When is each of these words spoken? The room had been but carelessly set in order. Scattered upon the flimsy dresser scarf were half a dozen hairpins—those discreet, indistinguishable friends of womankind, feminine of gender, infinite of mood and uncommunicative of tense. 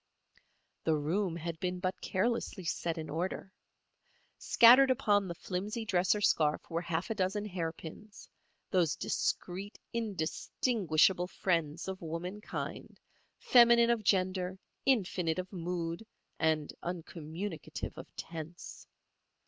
The 0.83 0.95
room 0.97 1.35
had 1.35 1.59
been 1.59 1.77
but 1.79 2.01
carelessly 2.01 2.63
set 2.65 2.97
in 2.97 3.07
order. 3.07 3.53
Scattered 4.39 4.89
upon 4.89 5.27
the 5.27 5.35
flimsy 5.35 5.85
dresser 5.85 6.21
scarf 6.21 6.67
were 6.71 6.81
half 6.81 7.11
a 7.11 7.13
dozen 7.13 7.45
hairpins—those 7.45 8.95
discreet, 8.95 9.77
indistinguishable 9.93 11.27
friends 11.27 11.87
of 11.87 12.01
womankind, 12.01 12.99
feminine 13.37 13.91
of 13.91 14.03
gender, 14.03 14.57
infinite 14.87 15.37
of 15.37 15.53
mood 15.53 16.03
and 16.39 16.73
uncommunicative 16.81 17.95
of 17.95 18.07
tense. 18.15 18.87